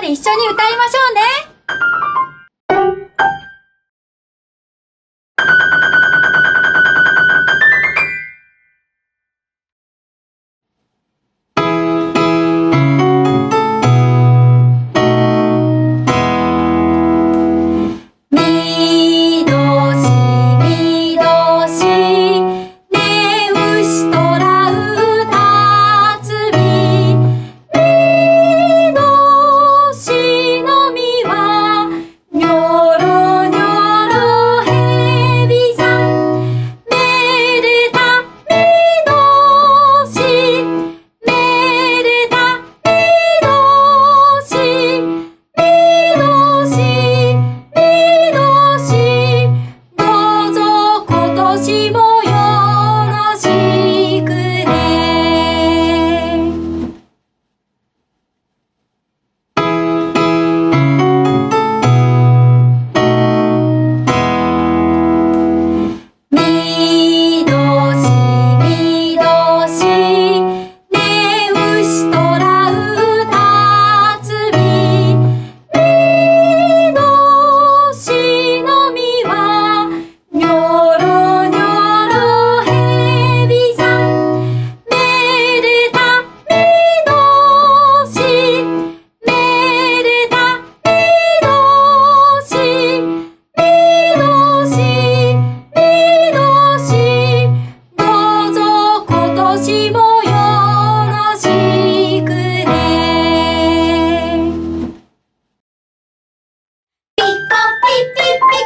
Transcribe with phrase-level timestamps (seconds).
[0.00, 1.47] で一緒に歌いましょうね。
[51.68, 52.07] ちも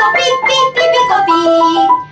[0.00, 2.09] pico, pip, pip, pico, pip.